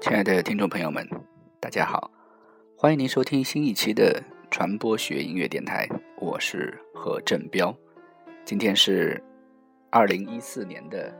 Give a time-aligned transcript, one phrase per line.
[0.00, 1.08] 亲爱的听众朋友们，
[1.60, 2.10] 大家好，
[2.76, 7.74] 欢迎您收听新一期的传播学音乐电台，我是何振彪。
[8.44, 9.22] 今天是
[9.90, 11.14] 二零一四年的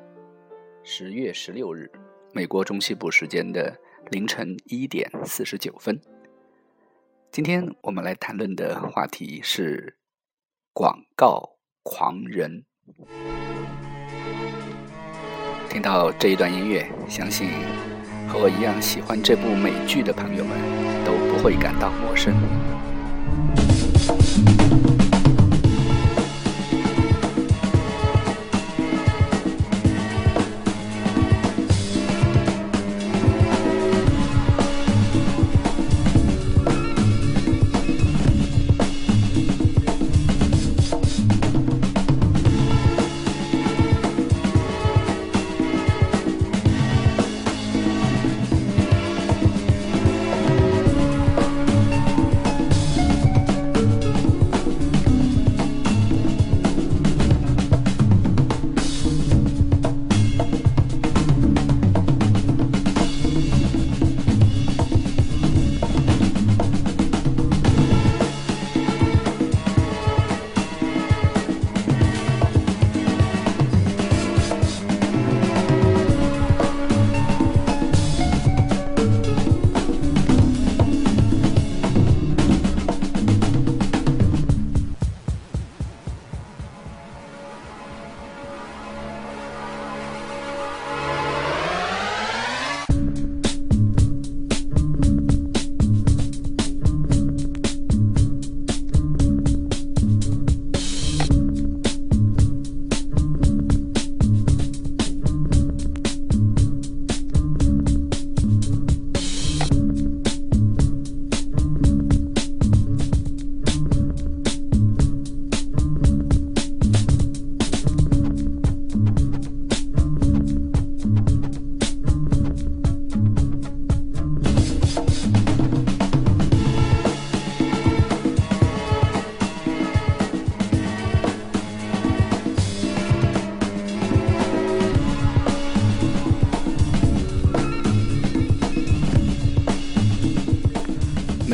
[0.82, 1.90] 十月十六日，
[2.32, 3.74] 美国中西部时间的
[4.10, 5.98] 凌晨一点四十九分。
[7.30, 9.98] 今天我们来谈论的话题是
[10.72, 12.64] 广告狂人。
[15.70, 17.48] 听到这一段音乐，相信。
[18.34, 20.58] 和我一样喜欢这部美剧的朋友们，
[21.04, 22.34] 都不会感到陌生。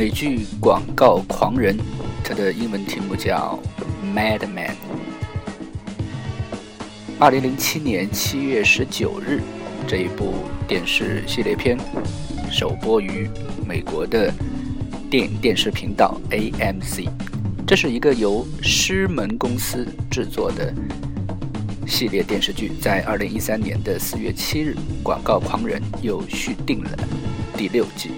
[0.00, 1.76] 美剧《广告狂人》，
[2.24, 3.60] 它的英文题目叫
[4.16, 4.70] 《Mad Men》。
[7.18, 9.42] 二零零七年七月十九日，
[9.86, 11.76] 这一部电视系列片
[12.50, 13.28] 首播于
[13.68, 14.32] 美国的
[15.10, 17.06] 电影电视频道 AMC。
[17.66, 20.72] 这是一个由狮门公司制作的
[21.86, 26.98] 系列电视剧，在二零一三年的四月七日，《广告狂人》又续订了
[27.54, 28.12] 第六季。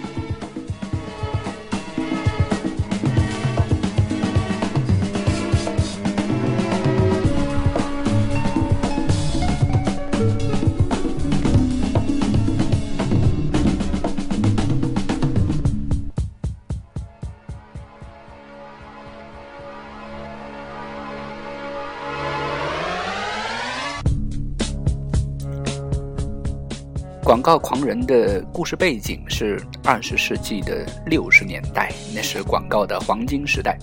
[27.32, 33.78] 广告狂人的故事背景是二十世纪的六十年代，那是广告的黄金时代。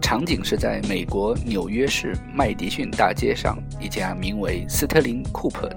[0.00, 5.76] 场景是在美国纽约市麦迪逊大街上一家名为斯特林库珀的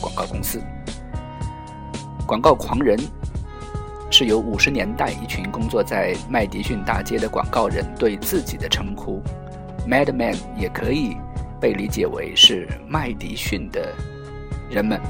[0.00, 0.62] 广告公司。
[2.28, 2.96] 广告狂人
[4.08, 9.20] 是由五十年代一群工作在麦迪逊大街的广告人对自己的称呼。
[9.84, 11.16] Madman 也可以
[11.60, 13.92] 被理解为是麦迪逊的
[14.70, 15.00] 人们。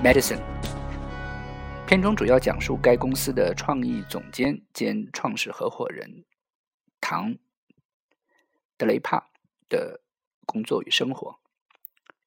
[0.00, 0.40] Medicine
[1.84, 6.24] 片中主要讲述该公司的创意总监兼创始合伙人
[7.00, 7.36] 唐
[8.76, 9.28] 德雷帕
[9.68, 10.00] 的
[10.46, 11.40] 工作与生活，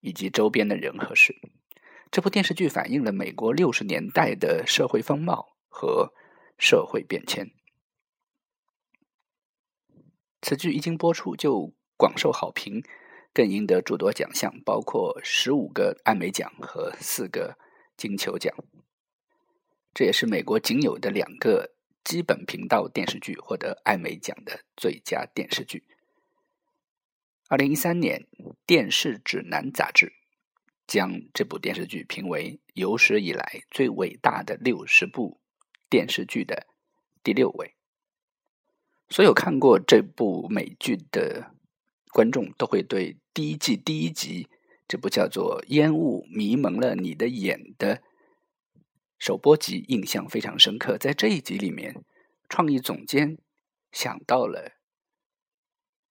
[0.01, 1.33] 以及周边的人和事。
[2.11, 6.13] 这部电视剧反映了美国六十年代的社会风貌和
[6.57, 7.51] 社会变迁。
[10.41, 12.83] 此剧一经播出就广受好评。
[13.33, 17.57] 更赢得诸多奖项，包括十五个艾美奖和四个
[17.95, 18.53] 金球奖。
[19.93, 21.73] 这也是美国仅有的两个
[22.03, 25.85] 基本频道电视剧获得艾美奖的最佳电视剧。
[27.47, 28.27] 二零一三年，
[28.65, 30.11] 《电视指南》杂志
[30.85, 35.39] 将这部电视剧评为有史以来最伟大的六十部
[35.89, 36.67] 电视剧的
[37.23, 37.75] 第六位。
[39.09, 41.55] 所有看过这部美剧的
[42.11, 43.17] 观众都会对。
[43.33, 44.49] 第一季第一集，
[44.89, 48.03] 这部叫做《烟雾迷蒙了你的眼》的
[49.17, 50.97] 首播集印象非常深刻。
[50.97, 52.03] 在这一集里面，
[52.49, 53.37] 创意总监
[53.89, 54.73] 想到了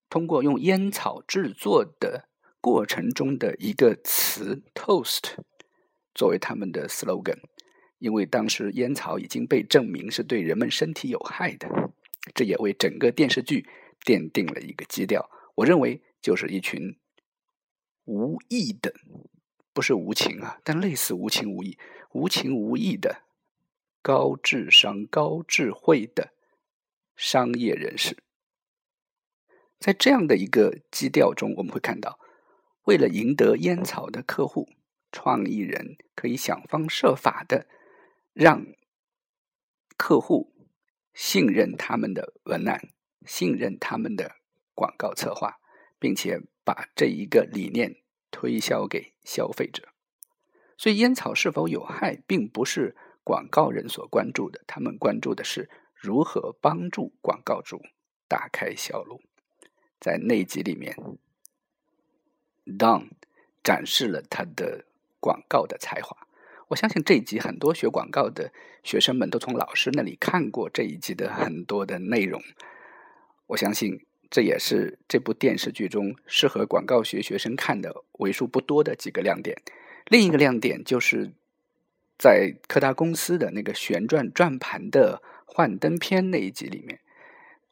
[0.09, 2.27] 通过用烟草制作的
[2.59, 5.35] 过程中的一个词 “toast”
[6.15, 7.37] 作为他们的 slogan，
[7.99, 11.69] 因为当时烟草已经被证明是对人们身体有害的，
[12.33, 13.67] 这也为整个电视剧
[14.03, 15.29] 奠定了一个基调。
[15.53, 16.97] 我认为就是一群
[18.11, 18.93] 无意的。
[19.73, 21.77] 不是无情啊，但类似无情无义、
[22.11, 23.23] 无情无义的
[24.01, 26.33] 高智商、高智慧的
[27.15, 28.17] 商业人士，
[29.79, 32.19] 在这样的一个基调中，我们会看到，
[32.83, 34.67] 为了赢得烟草的客户，
[35.09, 37.65] 创意人可以想方设法的
[38.33, 38.65] 让
[39.95, 40.53] 客户
[41.13, 42.89] 信任他们的文案，
[43.25, 44.35] 信任他们的
[44.75, 45.61] 广告策划，
[45.97, 48.00] 并且把这一个理念。
[48.31, 49.89] 推销给消费者，
[50.77, 54.61] 所以烟草是否有害，并不是广告人所关注的。
[54.65, 57.83] 他们关注的是如何帮助广告主
[58.27, 59.21] 打开销路。
[59.99, 60.95] 在那集里面
[62.65, 63.09] ，Don
[63.63, 64.85] 展示了他的
[65.19, 66.15] 广告的才华。
[66.69, 68.51] 我相信这一集很多学广告的
[68.81, 72.41] 学生们都从老师那里看过这一集的很多的内容。
[73.47, 74.05] 我相信。
[74.31, 79.61] 这也是这部电视剧中适合广告学学生看的为数不多的几个亮点。
[80.07, 81.31] 另一个亮点就是
[82.17, 87.01] 在柯达公司的那个旋转转盘的幻灯片那一集里面。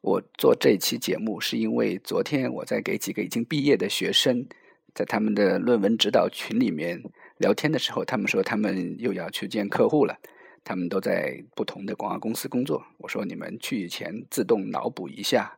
[0.02, 4.46] 我做这期节目是因为昨天我在给几个已经毕业的学生
[4.94, 7.02] 在他们的论文指导群里面
[7.38, 10.18] 聊天的时候，他们说他们又要去见客户了，
[10.62, 12.84] 他们都在不同的广告公司工作。
[12.98, 15.56] 我说你们去以前自动脑补一下。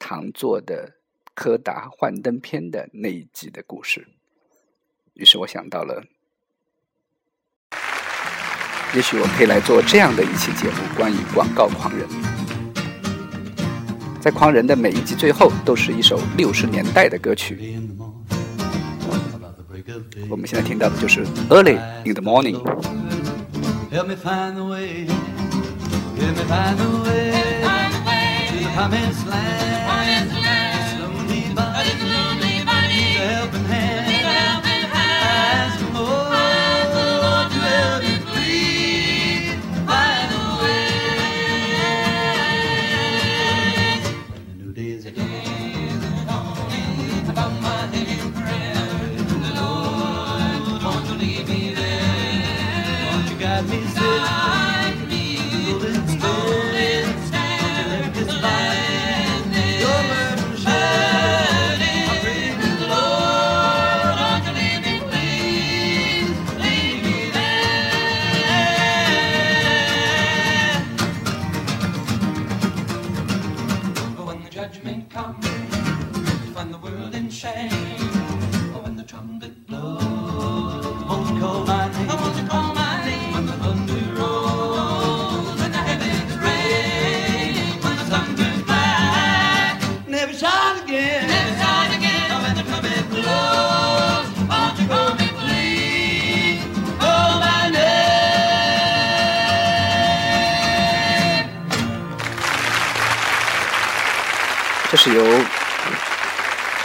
[0.00, 0.94] 唐做的
[1.34, 4.08] 柯达幻灯片的那一集的故事，
[5.14, 6.02] 于是我想到了，
[8.94, 12.08] 也许我可以来做这样的一期节目，关于广告狂人。
[14.20, 17.78] 在狂人的每一集最后，都是一首六十年代的歌曲。
[20.28, 22.58] 我们现在听到的就是 Early in the Morning。
[31.54, 32.09] 这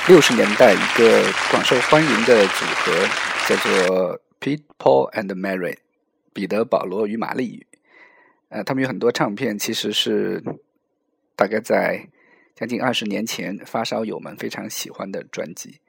[0.08, 3.08] 六十年代一个广受欢迎的组合，
[3.50, 5.78] 叫做 Pete Paul and Mary，
[6.32, 7.66] 彼得、保罗与玛丽。
[8.50, 10.44] 呃，他们有很多唱片，其实是
[11.36, 12.08] 大概在
[12.54, 15.80] 将近二十年前发烧友们非常喜欢的专辑。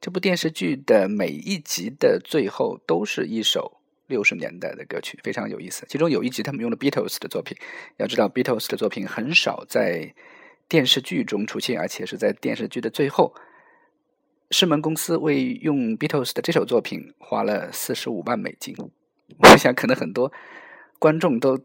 [0.00, 5.84] 这部电视剧的每一集的最后都是一首六十年代的歌曲，非常有意思。
[5.90, 7.54] 其中有一集他们用了 Beatles 的作品，
[7.98, 10.14] 要知道 Beatles 的作品很少在。
[10.70, 13.34] 电视剧中出现，而且是在电视剧的最后。
[14.50, 18.74] 世门公司为用 Beatles 的这首作品花了四十五万美金。
[19.38, 20.32] 我想，可能很多
[20.98, 21.60] 观众都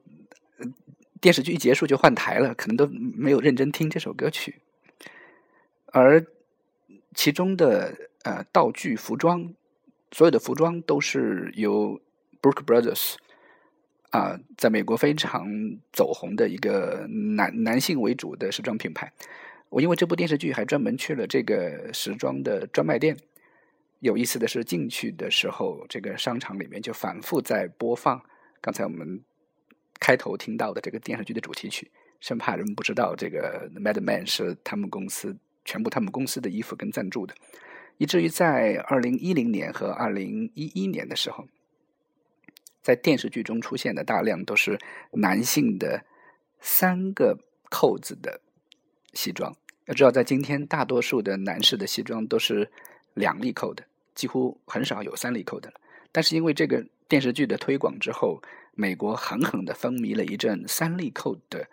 [1.21, 4.59] 电视剧一结束就换台了，可能都没有认真听这首歌曲。
[5.85, 6.25] 而
[7.15, 9.53] 其中的呃道具、服装，
[10.11, 12.01] 所有的服装都是由
[12.41, 13.15] Brooke Brothers。
[14.09, 15.47] 啊，在美国非常
[15.91, 19.11] 走红的一个男男性为主的时装品牌。
[19.73, 23.17] 我因为这部电视剧还专门去了这个时装的专卖店。
[24.01, 28.21] 有意思的是，进去的时候，这个商场里面就反复在播放
[28.61, 29.23] 刚才我们
[29.99, 31.89] 开头听到的这个电视剧的主题曲，
[32.19, 37.33] 生怕人们不知道这个 Madman 是他们公司全部他们公司的衣服跟赞助的，
[37.97, 41.47] 以至于在二零一零年和二零一一年的时候。
[42.83, 44.77] 在电视剧中出现的大量都是
[45.13, 46.03] 男性的
[46.59, 47.39] 三个
[47.69, 48.41] 扣子的
[49.13, 49.55] 西装。
[49.85, 52.71] 要知道，在今天，大多数的男士的西装都是
[53.13, 53.83] 两粒扣的，
[54.15, 55.75] 几乎很少有三粒扣的了。
[56.11, 58.41] 但是因为这个电视剧的推广之后，
[58.75, 61.67] 美国狠狠的风靡了一阵三粒扣的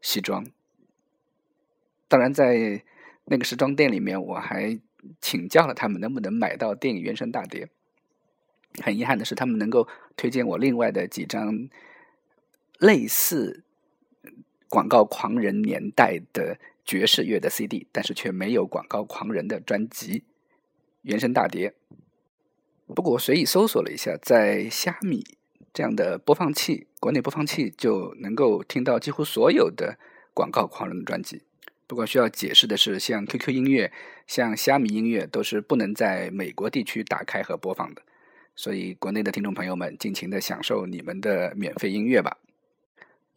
[0.00, 0.46] 西装。
[2.08, 2.82] 当然，在
[3.26, 4.80] 那个时装店里面，我还
[5.20, 7.68] 请教了他们能不能买到电影原声大碟。
[8.82, 9.86] 很遗憾的是，他们能够
[10.16, 11.68] 推荐我另外的几张
[12.78, 13.64] 类似
[14.68, 16.58] 广告狂人年代的
[16.90, 20.24] 爵士乐的 CD，但是却没有广告狂人的专辑
[21.02, 21.72] 原声大碟。
[22.96, 25.24] 不过我随意搜索了一下，在虾米
[25.72, 30.00] 这样的播放器，国内播放器就能够听到几乎所有的
[30.34, 31.42] 广告狂人的专辑。
[31.86, 33.92] 不过需要解释的是，像 QQ 音乐、
[34.26, 38.02] 像虾米音乐都是不能在美国地区打开和播放的。
[38.56, 42.38] 所以，国内的听众朋友们，尽情的享受你们的免费音乐吧。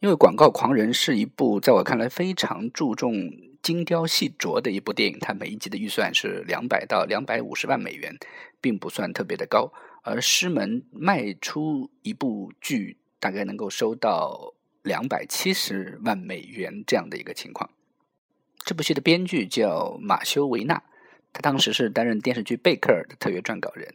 [0.00, 3.14] 因为《广告狂人》是一部在我看来非常注重
[3.62, 8.16] 精雕细琢的一部电影，它每一集的预算是两百到两百五十万美元。
[8.64, 9.70] 并不算特别的高，
[10.04, 17.68] 而师门卖出一部剧大概能够收到两百七十万美元这样的一个情况。
[18.64, 20.82] 这部戏的编剧叫马修·维纳，
[21.34, 23.94] 他当时是担任电视剧《贝克尔》的特约撰稿人。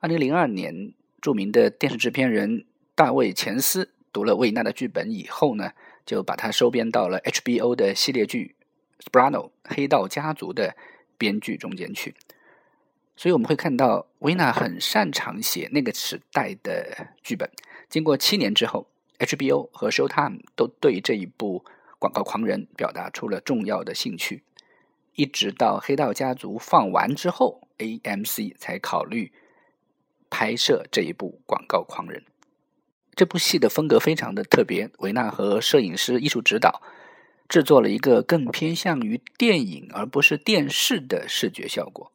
[0.00, 5.72] 二零零二年，著名的电视制片人大卫·钱斯读了维纳的剧本以后呢，
[6.04, 8.54] 就把他收编到了 HBO 的系列剧
[9.04, 10.76] 《Soprano》黑道家族的
[11.16, 12.14] 编剧中间去。
[13.16, 17.50] 所以我们会看到，维纳很擅长写那个时代的剧本。
[17.88, 18.88] 经过七年之后
[19.18, 21.64] ，HBO 和 Showtime 都对这一部
[21.98, 24.42] 《广告狂人》表达出了重要的兴趣。
[25.14, 29.30] 一直到《黑道家族》放完之后，AMC 才考虑
[30.30, 32.20] 拍摄这一部《广告狂人》。
[33.14, 36.82] 这部戏的风格非常的特别，维纳和摄影师、艺术指导
[37.48, 42.10] 制作了一个更偏向于电影而不是电视的视觉效果。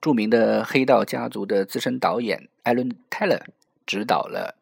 [0.00, 3.40] 著名的黑道家族的资深导演艾伦·泰勒
[3.86, 4.56] 执导了《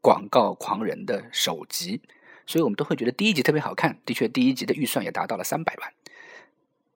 [0.00, 2.00] 广告狂人》的首集，
[2.46, 3.98] 所以我们都会觉得第一集特别好看。
[4.04, 5.92] 的确，第一集的预算也达到了三百万，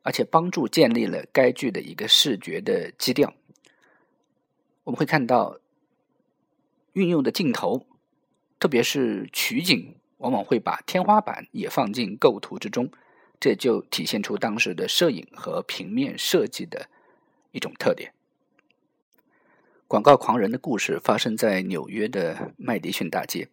[0.02, 3.32] 而且帮助建立了该剧的一个视觉的基调。
[4.82, 5.60] 我们会看到
[6.92, 7.86] 运用的镜头，
[8.58, 12.90] 特别是取景，往往会把天花板也放进构图之中，
[13.40, 16.88] 这就体现出当时的摄影和平面设计的。
[17.50, 18.12] 一种特点。
[19.86, 23.48] 广告狂人的故事发生在纽约的麦迪逊大街。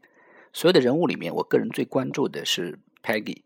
[0.51, 3.37] 所有的人物里面，我个人最关注的是 Peggy。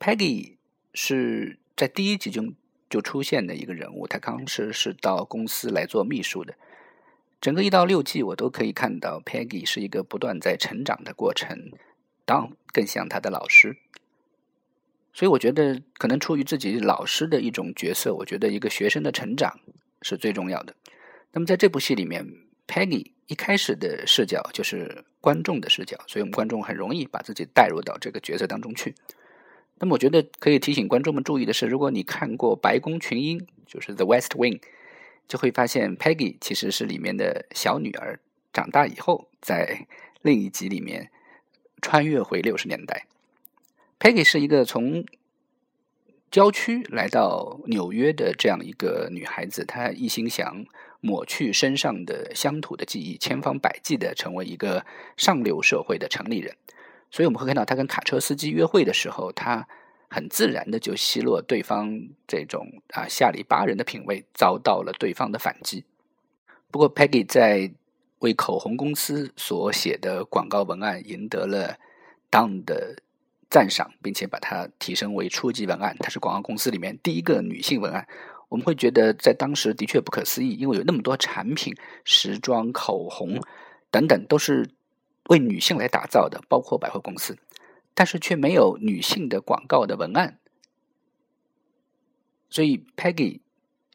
[0.00, 0.56] Peggy
[0.94, 2.54] 是在第一集中
[2.88, 6.54] 就出现的一个人物，他当时是到公司来做秘书的。
[7.42, 11.72] 整个一到六季，我都可以看到 Peggy 是一个不断在成长的过程，
[12.24, 13.76] 当更像他的老师。
[15.12, 19.58] 所以我觉得，可能出于自己老师的一种角色，我觉得一个学生的成长
[20.02, 20.72] 是最重要的。
[21.32, 22.24] 那么在这部戏里面
[22.68, 28.94] ，Peggy 一开始的视角就是观众的视角，所以我们观众很容易把自己带入到这个角色当中去。
[29.80, 34.60] 那么我觉得可以提醒观众们注意的是，如果你看过《白宫群英》，就是《The West Wing》，
[35.28, 38.20] 就会发现 Peggy 其实是里面的小女儿，
[38.52, 39.86] 长大以后在
[40.20, 41.10] 另一集里面
[41.80, 43.06] 穿越回六十年代。
[43.98, 45.04] Peggy 是一个从
[46.30, 50.64] 郊区来到纽约的这样一个女孩子，她一心想
[51.00, 54.84] 抹去身上的乡土的记忆，千方百计的成为一个
[55.16, 56.56] 上流社会的城里人。
[57.10, 59.68] 所以我们会看到，她跟卡车司机约会的时候，她
[60.12, 65.84] 很自然的就奚落对方这种啊下里巴人的品味，遭到了对方的反击。
[66.70, 67.72] 不过，Peggy 在
[68.18, 71.78] 为口红公司所写的广告文案赢得了
[72.30, 72.98] Down 的。
[73.52, 75.94] 赞赏，并且把它提升为初级文案。
[75.98, 78.08] 它是广告公司里面第一个女性文案。
[78.48, 83.38] 我们会觉得在当时的确不可思议，因为有那么多产品，时装、口红
[83.90, 84.70] 等等都是
[85.28, 87.36] 为女性来打造的，包括百货公司，
[87.94, 90.38] 但是却没有女性的广告的文案。
[92.50, 93.40] 所以，Peggy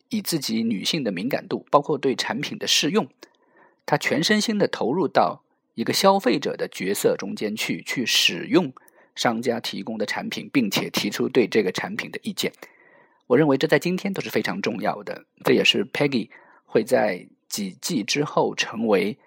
[0.09, 3.07] 以自己女性的敏感度，包括对产品的试用，
[3.85, 5.43] 她全身心的投入到
[5.75, 8.73] 一个消费者的角色中间去，去使用。
[9.15, 12.53] 商家提供的产品，并且提出对这个产品的意见，
[13.25, 15.25] 我认为这在今天都是非常重要的。
[15.43, 16.29] 这也是 Peggy
[16.67, 19.17] 会在几季之后成为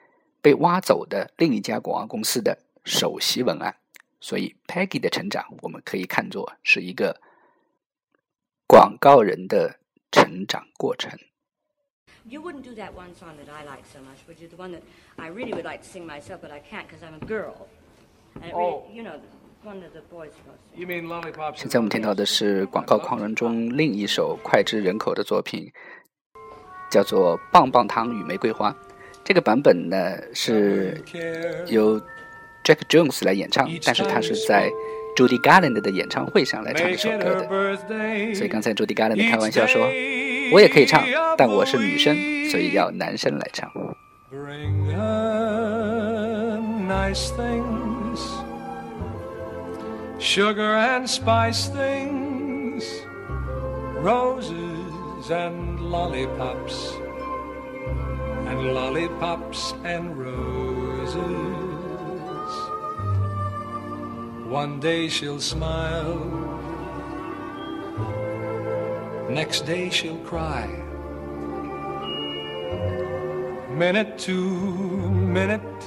[0.40, 3.78] 被挖走的另一家广告公司的首席文案。
[4.20, 7.20] 所以，Peggy 的成长，我们可以看作是一个
[8.66, 9.78] 广告人的
[10.12, 11.18] 成长过程。
[12.24, 14.48] You wouldn't do that one song that I like so much, would you?
[14.48, 14.82] The one that
[15.16, 17.66] I really would like to sing myself, but I can't because I'm a girl.
[18.42, 20.32] And really, you know, the one that the boys.
[20.76, 21.56] You mean lollipops?
[21.56, 25.72] 现在我们听到的是广告狂人中另一首脍炙人口的作品，
[26.90, 28.70] 叫做《棒棒糖与玫瑰花》。
[29.24, 29.96] 这个版本呢
[30.34, 31.02] 是
[31.68, 32.00] 由
[32.70, 34.70] Jack Jones 来演唱，但是他是在
[35.16, 37.48] Judy Garland 的演唱会上来唱这首歌的。
[38.32, 39.82] 所以刚才 Judy Garland 开玩笑说
[40.54, 41.04] ：“我也可以唱，
[41.36, 42.14] 但我是女生，
[42.48, 43.68] 所以要男生来唱。”
[44.30, 48.20] Bring her nice things,
[50.20, 52.84] sugar and spice things,
[54.00, 54.54] roses
[55.28, 56.94] and lollipops,
[58.46, 61.59] and lollipops and roses.
[64.50, 66.18] One day she'll smile,
[69.30, 70.66] next day she'll cry.
[73.70, 74.34] Minute to
[75.38, 75.80] minute.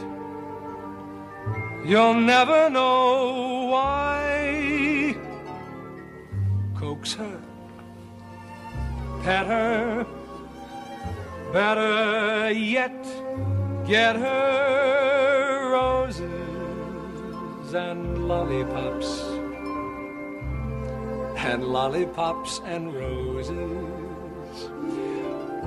[1.83, 5.17] You'll never know why.
[6.77, 7.41] Coax her,
[9.23, 10.07] pet her,
[11.51, 13.03] better yet,
[13.85, 16.42] get her roses
[17.75, 19.21] and lollipops.
[21.37, 24.13] And lollipops and roses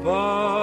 [0.03, 0.54] but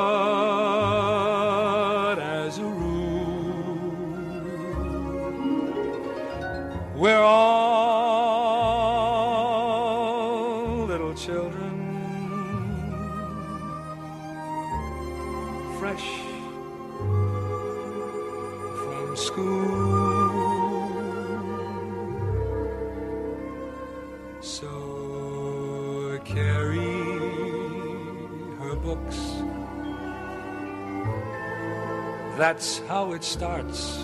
[15.81, 16.09] fresh
[18.81, 20.91] from school.
[24.41, 26.77] So carry
[28.59, 29.17] her books.
[32.37, 34.03] That's how it starts.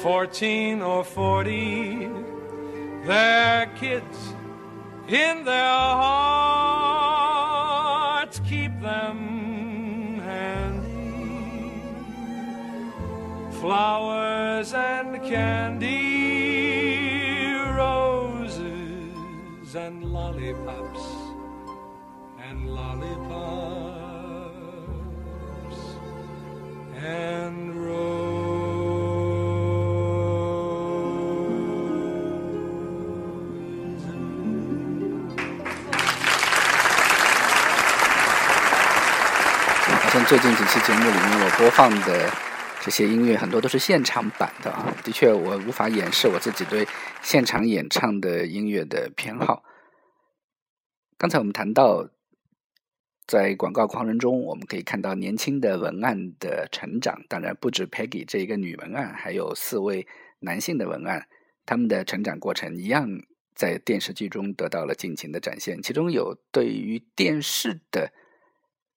[0.00, 2.08] Fourteen or forty,
[3.04, 4.18] they're kids
[5.06, 6.41] in their hearts.
[15.32, 15.94] Candy,
[17.80, 21.04] roses and lollipops,
[22.38, 23.22] and lollipops
[27.02, 28.42] and roses.
[40.02, 42.30] 好像最近几期节目里面我播放的
[42.84, 46.84] 这些音乐很多都是现场版的啊，的确我无法掩饰我自己对
[47.22, 49.62] 现场演唱的音乐的偏好。
[51.16, 52.08] 刚才我们谈到，
[53.24, 60.08] 在广告狂人中，我们可以看到年轻的文案的成长，当然不止 Peggy 这一个女文案，还有四位
[60.40, 61.28] 男性的文案，
[61.64, 63.08] 他们的成长过程一样
[63.54, 68.12] 在电视剧中得到了尽情的展现，其中有对于电视的。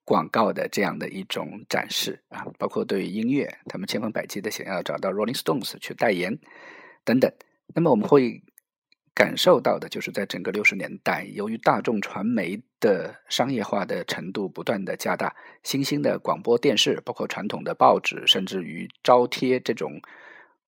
[0.06, 6.38] 广告的这样的一种展示啊，包括对音乐，他们千方百计的想要找到 Rolling Stones 去代言
[7.04, 7.30] 等等。
[7.74, 8.40] 那么我们会
[9.12, 20.00] 感受到的，就是在整个六十年代，由于大众传媒的商业化的程度不断的加大，新兴的广播电视，包括传统的报纸，甚至于招贴这种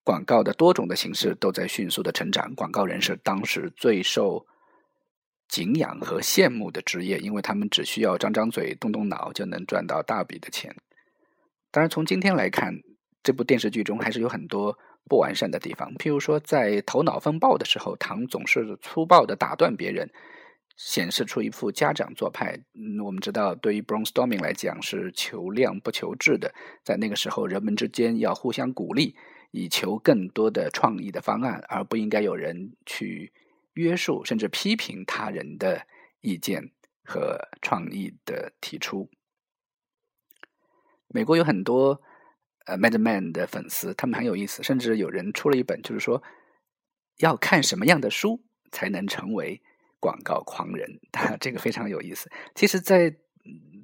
[0.02, 2.52] 广告的多种的形式，都在迅速的成长。
[2.56, 4.44] 广告人是当时最受
[5.48, 10.74] 敬仰和羡慕的职业，因为他们只需要张张嘴、动动脑就能赚到大笔的钱。
[11.70, 12.74] 当然，从今天来看，
[13.22, 15.94] 这部电视剧中还是有很多不完善的地方。
[15.94, 20.10] 譬如说，在头脑风暴的时候，唐总是粗暴的打断别人，
[20.76, 22.58] 显示出一副家长做派。
[22.74, 29.14] 嗯，我们知道，对于 brainstorming 来讲是求量不求质的，在那个时候，人们之间要互相鼓励，
[29.50, 33.32] 以求更多的创意的方案，而不应该有人去。
[33.78, 35.86] 约束甚至批评他人的
[36.20, 36.72] 意见
[37.04, 39.08] 和创意的提出。
[41.06, 42.02] 美国有很多
[42.66, 46.20] 呃 Mad Men 的粉丝，他们很有意思，甚至有人出了一本，就是说
[47.18, 49.62] 要看什么样的书才能成为
[50.00, 50.98] 广告狂人，
[51.40, 52.28] 这个非常有意思。
[52.56, 53.16] 其实，在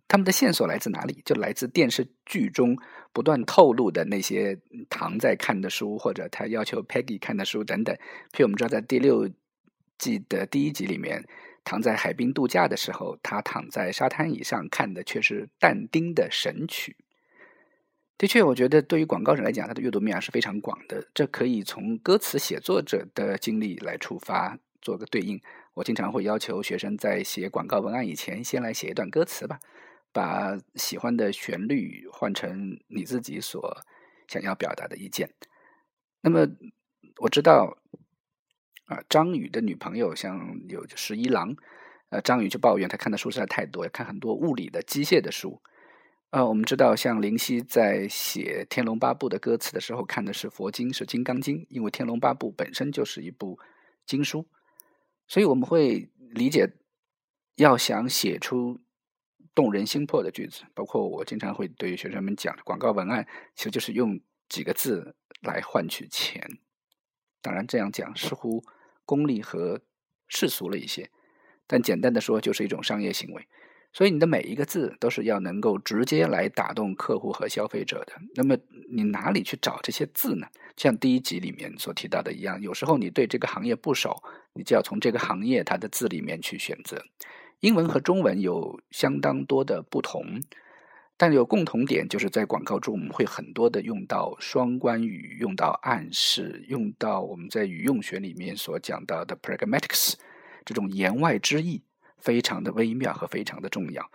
[0.08, 1.22] 他们的线索来自哪里？
[1.24, 2.76] 就来自电视剧中
[3.12, 7.94] 不断透露的那些唐在看的书，或者他要求 Peggy 看的书等等。
[8.32, 9.30] 譬如我们知道，在第六。
[9.98, 11.24] 记得第一集里面，
[11.64, 16.96] 躺在海滨度假的时候，他躺在沙滩椅上看的却是但丁的《神曲》。
[18.16, 21.08] 的确，我觉得对于广告人来讲，他的阅读面是非常广的。
[21.12, 25.40] 这可以从歌词写作者的经历来出发，做个对应。
[25.74, 29.58] 我经常会要求学生在写广告文案以前，先来写一段歌词吧，
[30.12, 33.76] 把喜欢的旋律换成你自己所
[34.28, 35.30] 想要表达的意见。
[36.20, 36.46] 那么
[37.18, 37.76] 我知道，
[38.86, 41.56] 啊，张宇的女朋友像有十一郎，
[42.10, 45.62] 呃，张宇就抱怨他看的书实在太多，要看很多物理的、机械的书。
[46.30, 53.58] 呃，我们知道，像林夕在写《天龙八部》的歌词的时候，看的是佛经，是《金刚经》，因为《天龙八部》本身就是一部
[54.04, 54.44] 经书，
[55.28, 56.68] 所以我们会理解，
[57.54, 58.80] 要想写出
[59.54, 66.58] 动人心魄的句子，包括我经常会对学生们讲，广告文案其实就是用几个字来换取钱。
[67.44, 68.64] 当然，这样讲似乎
[69.04, 69.82] 功利和
[70.26, 71.10] 世俗了一些，
[71.66, 73.46] 但简单的说，就是一种商业行为。
[73.92, 78.14] 所以你的每一个字都是要能够直接来打动客户和消费者的。
[78.34, 78.56] 那么
[78.90, 80.48] 你哪里去找这些字呢？
[80.76, 84.20] 像第一集里面所提到的一样，有时候你对这个行业不熟，
[84.54, 87.04] 你就要从这个行业它的字里面去选择。
[87.60, 90.40] 英文和中文有相当多的不同，
[91.16, 100.14] 但有共同点，就是在广告中我们会很多的用到双关语，用到暗示，用到我们在语用学里面所讲到的 pragmatics
[100.64, 101.82] 这种言外之意。
[102.16, 104.10] 非常的微妙和非常的重要，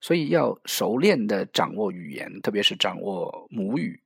[0.00, 4.00] 所以要熟练的掌握语言，特别是掌握母语，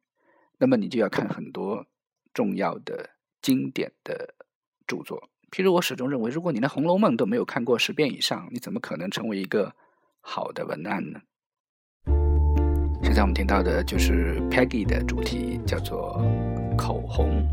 [0.57, 1.87] 那么你就要看很多
[2.33, 3.11] 重要的
[3.43, 4.35] 经典的
[4.87, 5.29] 著作。
[5.51, 9.77] 譬如我始终认为，如果你连《红楼梦》都没有看过十遍以上，你怎么可能成为一个
[10.23, 11.21] 好的文案呢？
[13.13, 16.19] 现在我们听到的就是 Peggy 的主题，叫做
[16.79, 17.47] 口红。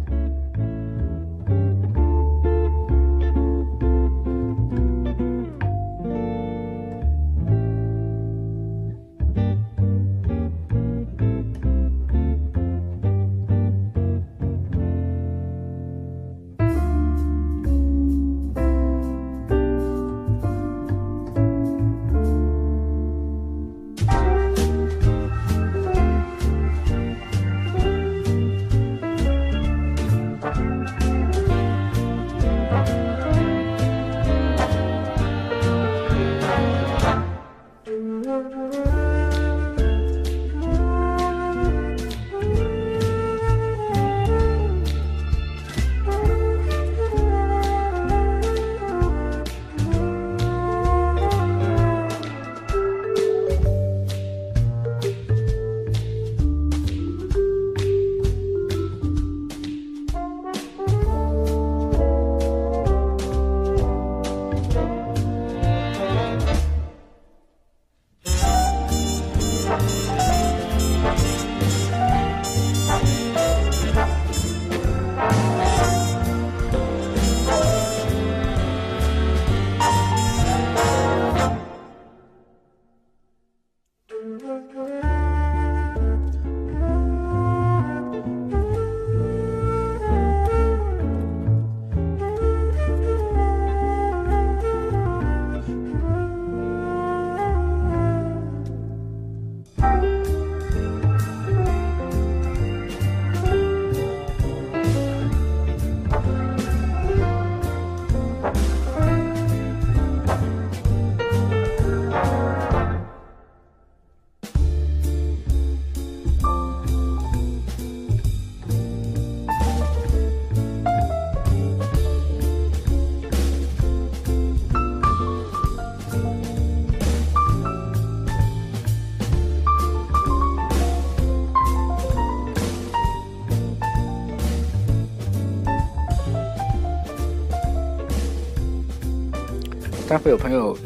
[140.29, 140.77] 有朋友、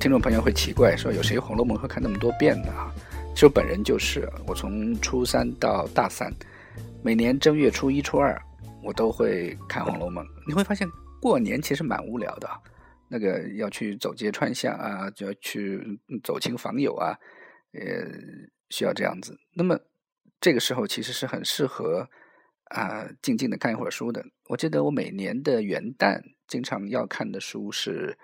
[0.00, 2.72] 听众朋友会奇怪，说有谁《红楼梦》会看那么多遍呢？
[2.72, 2.92] 啊，
[3.32, 6.32] 其实我本人就是，我从初三到大三，
[7.00, 8.36] 每年正月初一、初二，
[8.82, 10.24] 我都会看《红楼梦》。
[10.48, 10.84] 你会发现，
[11.20, 12.50] 过年其实蛮无聊的，
[13.08, 15.80] 那个要去走街串巷啊，就要去
[16.24, 17.16] 走亲访友啊，
[17.74, 17.84] 呃，
[18.70, 19.38] 需要这样子。
[19.54, 19.78] 那么
[20.40, 22.04] 这个时候其实是很适合
[22.74, 24.24] 啊，静静的看一会儿书的。
[24.48, 28.18] 我记得我每年的元旦经常要看的书是。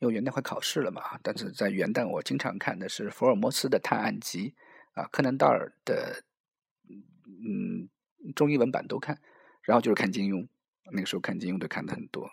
[0.00, 4.54] 因为元旦快考试了嘛，但是在元旦我经常看的是福尔摩斯的探案集
[4.94, 6.22] 啊，柯南道尔的
[7.26, 7.88] 嗯
[8.34, 9.18] 中英文版都看，
[9.62, 10.46] 然后就是看金庸，
[10.92, 12.30] 那个时候看金庸都看的很多。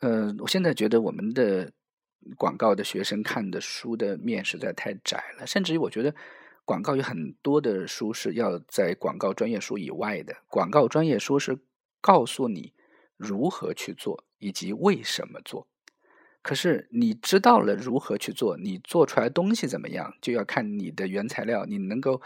[0.00, 1.72] 呃，我现在觉得我们的
[2.36, 6.14] 广告的学生看的书的面实在太窄了，甚至于我觉得
[6.64, 11.58] 广告有很多的书是要在广告专业书以外的，广告专业书是
[12.00, 12.72] 告诉你
[13.16, 15.66] 如何去做以及为什么做。
[16.48, 22.22] 可是你知道了如何去做，你做出来东西怎么样，就要看你的原材料，你能够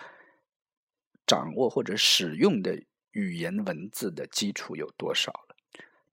[1.26, 2.80] 掌握或者使用的
[3.10, 5.56] 语言文字的基础有多少了。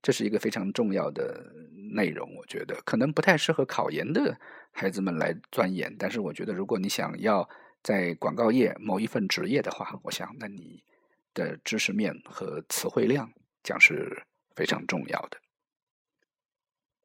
[0.02, 1.52] 这是一个非常重要的
[1.94, 4.36] 内容，我觉得可能不太适合考研的
[4.72, 7.48] 孩子们来钻研，但是我觉得如果你想要。
[7.82, 10.84] 在广告业某一份职业的话，我想那你
[11.32, 14.22] 的知识面和词汇量将是
[14.54, 15.38] 非常重要的。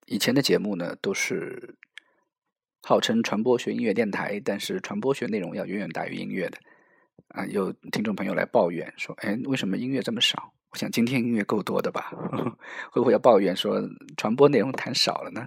[0.06, 1.76] 以前的节目呢，都是
[2.82, 6.58] 号称传播学音乐电台，但是传播学内容要远远大于音乐的。
[7.30, 12.12] 啊，有听众朋友来抱怨说：“哎，为什么音乐这么少？”我想今天音乐够多的吧？
[12.92, 13.82] 会不会要抱怨说
[14.18, 15.46] 传播内容谈少了呢？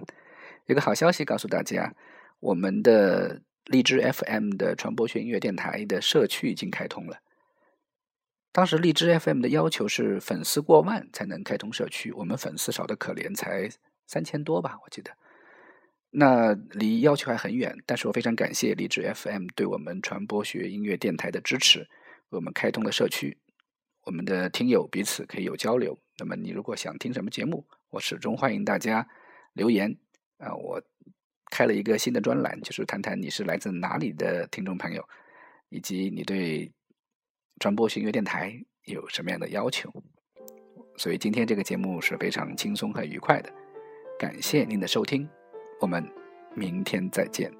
[0.65, 1.95] 有个好消息告诉大家，
[2.39, 3.41] 我们的。
[3.65, 7.19] 荔枝 FM 的传播学音乐电台的社区已经开通了。
[8.51, 13.69] 当时荔枝 FM 的要求是粉丝过万才能开通社区，我们粉丝少的可怜，才
[14.09, 15.11] 三千多吧，我记得。
[16.09, 21.81] 那离要求还很远，但是我非常感谢荔枝 FM 对我们传播学音乐电台的支持，
[22.29, 23.37] 为我们开通了社区，
[24.05, 25.99] 我们的听友彼此可以有交流。
[26.17, 29.07] 那么你如果想听什么节目，我始终欢迎大家
[29.53, 29.95] 留言
[30.39, 30.81] 啊，我。
[31.51, 35.03] 开了一个新的专栏，就是谈谈你是来自哪里的听众朋友，
[35.69, 36.71] 以及你对
[37.59, 39.91] 传播学音乐电台有什么样的要求。
[40.95, 43.51] 所以今天这个节目是非常轻松和愉快的，
[44.19, 45.29] 感谢您的收听，
[45.79, 46.05] 我们
[46.53, 47.58] 明天再见。